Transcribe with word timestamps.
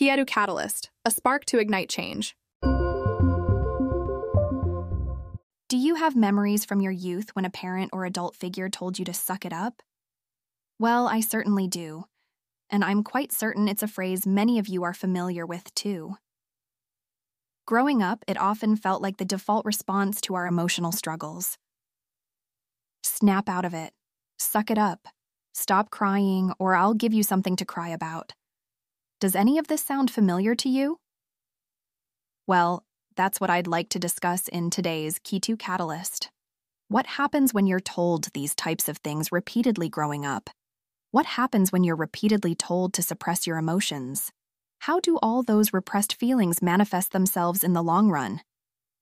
Kyetu 0.00 0.26
Catalyst, 0.26 0.88
a 1.04 1.10
spark 1.10 1.44
to 1.44 1.58
ignite 1.58 1.90
change. 1.90 2.34
Do 5.68 5.76
you 5.76 5.96
have 5.96 6.16
memories 6.16 6.64
from 6.64 6.80
your 6.80 6.90
youth 6.90 7.28
when 7.34 7.44
a 7.44 7.50
parent 7.50 7.90
or 7.92 8.06
adult 8.06 8.34
figure 8.34 8.70
told 8.70 8.98
you 8.98 9.04
to 9.04 9.12
suck 9.12 9.44
it 9.44 9.52
up? 9.52 9.82
Well, 10.78 11.06
I 11.06 11.20
certainly 11.20 11.68
do. 11.68 12.04
And 12.70 12.82
I'm 12.82 13.04
quite 13.04 13.30
certain 13.30 13.68
it's 13.68 13.82
a 13.82 13.86
phrase 13.86 14.26
many 14.26 14.58
of 14.58 14.68
you 14.68 14.84
are 14.84 14.94
familiar 14.94 15.44
with 15.44 15.74
too. 15.74 16.16
Growing 17.66 18.02
up, 18.02 18.24
it 18.26 18.40
often 18.40 18.76
felt 18.76 19.02
like 19.02 19.18
the 19.18 19.26
default 19.26 19.66
response 19.66 20.22
to 20.22 20.34
our 20.34 20.46
emotional 20.46 20.92
struggles. 20.92 21.58
Snap 23.02 23.50
out 23.50 23.66
of 23.66 23.74
it. 23.74 23.92
Suck 24.38 24.70
it 24.70 24.78
up. 24.78 25.08
Stop 25.52 25.90
crying, 25.90 26.54
or 26.58 26.74
I'll 26.74 26.94
give 26.94 27.12
you 27.12 27.22
something 27.22 27.54
to 27.56 27.66
cry 27.66 27.90
about. 27.90 28.32
Does 29.20 29.36
any 29.36 29.58
of 29.58 29.68
this 29.68 29.82
sound 29.82 30.10
familiar 30.10 30.54
to 30.54 30.68
you? 30.70 30.96
Well, 32.46 32.84
that's 33.16 33.38
what 33.38 33.50
I'd 33.50 33.66
like 33.66 33.90
to 33.90 33.98
discuss 33.98 34.48
in 34.48 34.70
today's 34.70 35.18
Kyetu 35.18 35.58
Catalyst. 35.58 36.30
What 36.88 37.04
happens 37.04 37.52
when 37.52 37.66
you're 37.66 37.80
told 37.80 38.32
these 38.32 38.54
types 38.54 38.88
of 38.88 38.96
things 38.96 39.30
repeatedly 39.30 39.90
growing 39.90 40.24
up? 40.24 40.48
What 41.10 41.26
happens 41.26 41.70
when 41.70 41.84
you're 41.84 41.96
repeatedly 41.96 42.54
told 42.54 42.94
to 42.94 43.02
suppress 43.02 43.46
your 43.46 43.58
emotions? 43.58 44.32
How 44.80 45.00
do 45.00 45.18
all 45.22 45.42
those 45.42 45.74
repressed 45.74 46.14
feelings 46.14 46.62
manifest 46.62 47.12
themselves 47.12 47.62
in 47.62 47.74
the 47.74 47.82
long 47.82 48.08
run? 48.08 48.40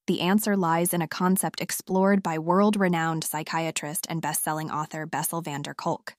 The 0.08 0.22
answer 0.22 0.56
lies 0.56 0.92
in 0.92 1.00
a 1.00 1.06
concept 1.06 1.60
explored 1.60 2.24
by 2.24 2.40
world 2.40 2.74
renowned 2.74 3.22
psychiatrist 3.22 4.04
and 4.10 4.20
best 4.20 4.42
selling 4.42 4.68
author 4.68 5.06
Bessel 5.06 5.42
van 5.42 5.62
der 5.62 5.74
Kolk. 5.74 6.14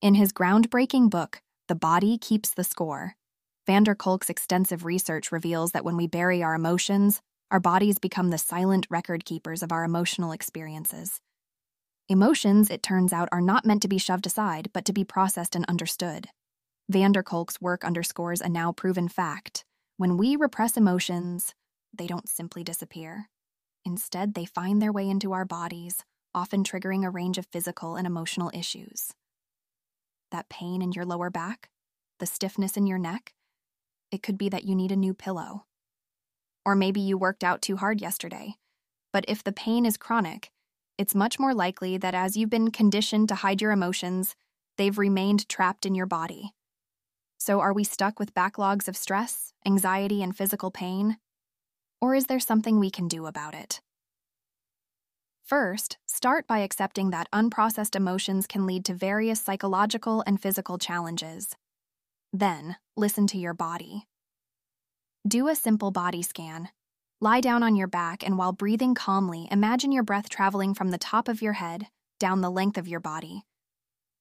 In 0.00 0.14
his 0.14 0.32
groundbreaking 0.32 1.10
book, 1.10 1.42
The 1.66 1.74
Body 1.74 2.18
Keeps 2.18 2.50
the 2.50 2.62
Score, 2.62 3.16
van 3.66 3.84
der 3.84 3.94
Kolk's 3.94 4.28
extensive 4.28 4.84
research 4.84 5.32
reveals 5.32 5.72
that 5.72 5.82
when 5.82 5.96
we 5.96 6.06
bury 6.06 6.42
our 6.42 6.54
emotions, 6.54 7.22
our 7.50 7.58
bodies 7.58 7.98
become 7.98 8.28
the 8.28 8.36
silent 8.36 8.86
record 8.90 9.24
keepers 9.24 9.62
of 9.62 9.72
our 9.72 9.82
emotional 9.82 10.30
experiences. 10.30 11.22
Emotions, 12.06 12.68
it 12.68 12.82
turns 12.82 13.14
out, 13.14 13.30
are 13.32 13.40
not 13.40 13.64
meant 13.64 13.80
to 13.80 13.88
be 13.88 13.96
shoved 13.96 14.26
aside, 14.26 14.68
but 14.74 14.84
to 14.84 14.92
be 14.92 15.04
processed 15.04 15.56
and 15.56 15.64
understood. 15.64 16.28
Van 16.90 17.12
der 17.12 17.22
Kolk's 17.22 17.62
work 17.62 17.82
underscores 17.82 18.42
a 18.42 18.48
now 18.50 18.70
proven 18.70 19.08
fact. 19.08 19.64
When 19.96 20.18
we 20.18 20.36
repress 20.36 20.76
emotions, 20.76 21.54
they 21.96 22.06
don't 22.06 22.28
simply 22.28 22.62
disappear. 22.62 23.30
Instead, 23.86 24.34
they 24.34 24.44
find 24.44 24.82
their 24.82 24.92
way 24.92 25.08
into 25.08 25.32
our 25.32 25.46
bodies, 25.46 26.04
often 26.34 26.62
triggering 26.62 27.06
a 27.06 27.10
range 27.10 27.38
of 27.38 27.46
physical 27.46 27.96
and 27.96 28.06
emotional 28.06 28.50
issues. 28.52 29.14
That 30.34 30.48
pain 30.48 30.82
in 30.82 30.90
your 30.90 31.04
lower 31.04 31.30
back, 31.30 31.68
the 32.18 32.26
stiffness 32.26 32.76
in 32.76 32.88
your 32.88 32.98
neck, 32.98 33.34
it 34.10 34.20
could 34.20 34.36
be 34.36 34.48
that 34.48 34.64
you 34.64 34.74
need 34.74 34.90
a 34.90 34.96
new 34.96 35.14
pillow. 35.14 35.64
Or 36.66 36.74
maybe 36.74 36.98
you 36.98 37.16
worked 37.16 37.44
out 37.44 37.62
too 37.62 37.76
hard 37.76 38.00
yesterday. 38.00 38.56
But 39.12 39.24
if 39.28 39.44
the 39.44 39.52
pain 39.52 39.86
is 39.86 39.96
chronic, 39.96 40.50
it's 40.98 41.14
much 41.14 41.38
more 41.38 41.54
likely 41.54 41.98
that 41.98 42.16
as 42.16 42.36
you've 42.36 42.50
been 42.50 42.72
conditioned 42.72 43.28
to 43.28 43.36
hide 43.36 43.62
your 43.62 43.70
emotions, 43.70 44.34
they've 44.76 44.98
remained 44.98 45.48
trapped 45.48 45.86
in 45.86 45.94
your 45.94 46.06
body. 46.06 46.52
So, 47.38 47.60
are 47.60 47.72
we 47.72 47.84
stuck 47.84 48.18
with 48.18 48.34
backlogs 48.34 48.88
of 48.88 48.96
stress, 48.96 49.52
anxiety, 49.64 50.20
and 50.20 50.36
physical 50.36 50.72
pain? 50.72 51.18
Or 52.00 52.16
is 52.16 52.26
there 52.26 52.40
something 52.40 52.80
we 52.80 52.90
can 52.90 53.06
do 53.06 53.26
about 53.26 53.54
it? 53.54 53.80
First, 55.44 55.98
start 56.06 56.46
by 56.46 56.60
accepting 56.60 57.10
that 57.10 57.30
unprocessed 57.30 57.94
emotions 57.94 58.46
can 58.46 58.64
lead 58.64 58.82
to 58.86 58.94
various 58.94 59.42
psychological 59.42 60.24
and 60.26 60.40
physical 60.40 60.78
challenges. 60.78 61.54
Then, 62.32 62.76
listen 62.96 63.26
to 63.26 63.36
your 63.36 63.52
body. 63.52 64.06
Do 65.28 65.48
a 65.48 65.54
simple 65.54 65.90
body 65.90 66.22
scan. 66.22 66.70
Lie 67.20 67.42
down 67.42 67.62
on 67.62 67.76
your 67.76 67.88
back 67.88 68.26
and 68.26 68.38
while 68.38 68.52
breathing 68.52 68.94
calmly, 68.94 69.46
imagine 69.50 69.92
your 69.92 70.02
breath 70.02 70.30
traveling 70.30 70.72
from 70.72 70.88
the 70.88 70.98
top 70.98 71.28
of 71.28 71.42
your 71.42 71.52
head 71.52 71.88
down 72.18 72.40
the 72.40 72.50
length 72.50 72.78
of 72.78 72.88
your 72.88 73.00
body. 73.00 73.42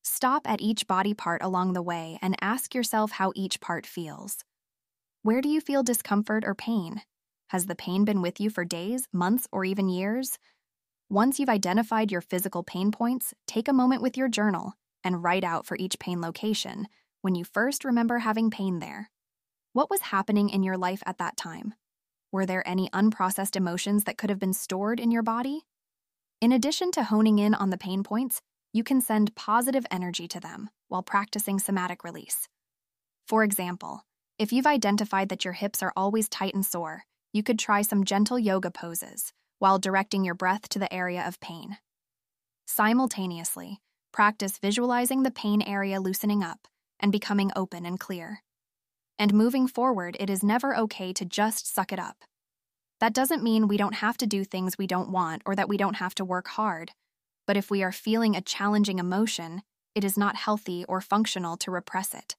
Stop 0.04 0.42
at 0.46 0.60
each 0.60 0.88
body 0.88 1.14
part 1.14 1.42
along 1.42 1.72
the 1.72 1.82
way 1.82 2.20
and 2.22 2.36
ask 2.42 2.76
yourself 2.76 3.12
how 3.12 3.32
each 3.34 3.62
part 3.62 3.86
feels. 3.86 4.44
Where 5.22 5.40
do 5.40 5.48
you 5.48 5.62
feel 5.62 5.84
discomfort 5.84 6.44
or 6.46 6.54
pain? 6.54 7.02
Has 7.48 7.68
the 7.68 7.76
pain 7.76 8.04
been 8.04 8.22
with 8.22 8.42
you 8.42 8.50
for 8.50 8.66
days, 8.66 9.08
months, 9.14 9.48
or 9.54 9.64
even 9.64 9.88
years? 9.88 10.38
Once 11.14 11.40
you've 11.40 11.48
identified 11.48 12.12
your 12.12 12.22
physical 12.22 12.64
pain 12.64 12.90
points, 12.90 13.36
take 13.46 13.68
a 13.68 13.72
moment 13.72 14.02
with 14.02 14.18
your 14.18 14.28
journal 14.28 14.74
and 15.04 15.22
write 15.24 15.44
out 15.44 15.64
for 15.64 15.78
each 15.80 16.00
pain 16.00 16.20
location 16.20 16.88
when 17.22 17.36
you 17.36 17.44
first 17.44 17.86
remember 17.86 18.18
having 18.18 18.50
pain 18.50 18.80
there. 18.80 19.12
What 19.74 19.92
was 19.92 20.02
happening 20.02 20.50
in 20.50 20.64
your 20.64 20.76
life 20.76 21.04
at 21.06 21.20
that 21.20 21.38
time? 21.38 21.76
Were 22.32 22.48
there 22.48 22.68
any 22.68 22.90
unprocessed 22.90 23.56
emotions 23.56 24.06
that 24.06 24.18
could 24.18 24.32
have 24.32 24.40
been 24.40 24.56
stored 24.56 25.00
in 25.00 25.12
your 25.12 25.22
body? 25.22 25.68
In 26.42 26.52
addition 26.52 26.90
to 26.94 27.04
honing 27.04 27.38
in 27.38 27.54
on 27.54 27.70
the 27.70 27.78
pain 27.78 28.02
points, 28.02 28.42
you 28.74 28.84
can 28.84 29.00
send 29.00 29.36
positive 29.36 29.86
energy 29.92 30.28
to 30.30 30.40
them 30.40 30.72
while 30.88 31.04
practicing 31.04 31.60
somatic 31.60 32.04
release. 32.04 32.48
For 33.28 33.44
example, 33.44 34.02
if 34.40 34.52
you've 34.52 34.66
identified 34.66 35.30
that 35.30 35.46
your 35.46 35.54
hips 35.54 35.84
are 35.84 35.94
always 35.96 36.28
tight 36.28 36.56
and 36.56 36.66
sore, 36.66 37.04
you 37.32 37.44
could 37.44 37.60
try 37.60 37.84
some 37.84 38.04
gentle 38.04 38.40
yoga 38.40 38.72
poses 38.72 39.32
while 39.64 39.80
directing 39.80 40.26
your 40.26 40.36
breath 40.36 40.68
to 40.68 40.78
the 40.78 40.94
area 40.94 41.26
of 41.26 41.40
pain. 41.40 41.78
Simultaneously, 42.68 43.80
practice 44.12 44.58
visualizing 44.58 45.24
the 45.24 45.32
pain 45.32 45.62
area 45.62 46.02
loosening 46.02 46.44
up 46.44 46.68
and 47.00 47.14
becoming 47.14 47.50
open 47.56 47.86
and 47.86 47.98
clear. 47.98 48.44
And 49.18 49.34
moving 49.34 49.70
forward, 49.70 50.18
it 50.20 50.30
is 50.30 50.44
never 50.44 50.76
okay 50.76 51.14
to 51.14 51.24
just 51.24 51.74
suck 51.74 51.94
it 51.94 52.00
up. 52.00 52.26
That 53.00 53.14
doesn't 53.14 53.42
mean 53.42 53.70
we 53.70 53.78
don't 53.78 53.96
have 53.96 54.18
to 54.18 54.28
do 54.28 54.44
things 54.44 54.78
we 54.78 54.86
don't 54.86 55.14
want 55.14 55.42
or 55.46 55.56
that 55.56 55.70
we 55.70 55.78
don't 55.78 55.96
have 55.96 56.16
to 56.16 56.26
work 56.26 56.50
hard. 56.50 56.92
But 57.48 57.56
if 57.56 57.72
we 57.72 57.84
are 57.84 57.94
feeling 57.94 58.36
a 58.36 58.42
challenging 58.42 59.00
emotion, 59.00 59.62
it 59.96 60.04
is 60.04 60.18
not 60.18 60.36
healthy 60.36 60.84
or 60.90 61.00
functional 61.00 61.56
to 61.60 61.72
repress 61.72 62.14
it. 62.14 62.36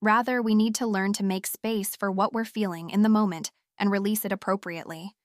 Rather, 0.00 0.40
we 0.40 0.54
need 0.54 0.76
to 0.76 0.86
learn 0.86 1.12
to 1.14 1.24
make 1.24 1.48
space 1.48 1.96
for 1.96 2.12
what 2.12 2.32
we're 2.32 2.44
feeling 2.44 2.90
in 2.90 3.02
the 3.02 3.08
moment 3.08 3.50
and 3.76 3.90
release 3.90 4.24
it 4.24 4.30
appropriately. 4.30 5.16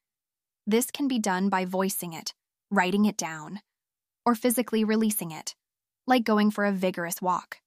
This 0.69 0.91
can 0.91 1.07
be 1.07 1.17
done 1.17 1.47
by 1.47 1.63
voicing 1.63 2.11
it, 2.11 2.33
writing 2.69 3.05
it 3.05 3.15
down, 3.15 3.61
or 4.25 4.35
physically 4.35 4.83
releasing 4.83 5.31
it, 5.31 5.55
like 6.05 6.25
going 6.25 6.51
for 6.51 6.65
a 6.65 6.73
vigorous 6.73 7.21
walk. 7.21 7.59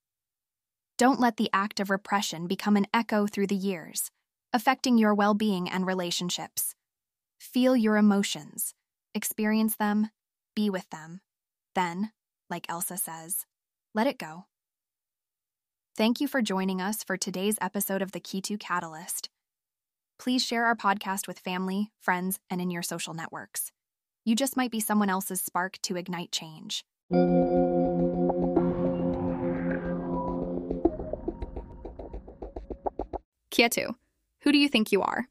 Don't 0.99 1.19
let 1.19 1.39
the 1.39 1.49
act 1.51 1.81
of 1.81 1.89
repression 1.89 2.47
become 2.47 2.77
an 2.77 2.87
echo 2.93 3.27
through 3.27 3.47
the 3.47 3.55
years, 3.55 4.11
affecting 4.53 4.99
your 4.99 5.15
well 5.15 5.33
being 5.33 5.67
and 5.67 5.87
relationships. 5.87 6.75
Feel 7.39 7.75
your 7.75 7.97
emotions, 7.97 8.75
experience 9.15 9.77
them, 9.77 10.11
be 10.55 10.69
with 10.69 10.89
them. 10.91 11.23
Then, 11.75 12.13
like 12.51 12.67
Elsa 12.69 12.99
says, 12.99 13.47
let 13.95 14.09
it 14.09 14.19
go. 14.19 14.45
Thank 15.97 16.21
you 16.21 16.29
for 16.29 16.43
joining 16.43 16.83
us 16.83 17.03
for 17.03 17.17
today's 17.17 17.57
episode 17.63 18.03
of 18.03 18.13
the 18.13 18.21
Kyetu 18.21 18.61
Catalyst 18.61 19.31
please 20.21 20.45
share 20.45 20.67
our 20.67 20.77
podcast 20.77 21.27
with 21.27 21.39
family, 21.39 21.91
friends, 21.99 22.39
and 22.51 22.61
in 22.61 22.71
your 22.71 22.83
social 22.83 23.15
networks. 23.15 23.73
You 24.27 24.37
just 24.37 24.55
might 24.55 24.71
be 24.71 24.79
someone 24.79 25.09
else's 25.09 25.41
spark 25.41 25.79
to 25.85 25.97
ignite 25.97 26.31
change. 26.31 26.85
Kyetu, 33.51 33.95
who 34.43 34.53
do 34.53 34.59
you 34.59 34.69
think 34.69 34.93
you 34.93 35.01
are? 35.01 35.27